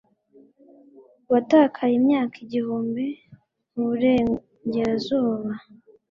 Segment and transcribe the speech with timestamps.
[1.31, 3.05] watakaye imyaka igihumbi
[3.73, 5.51] muburengerazuba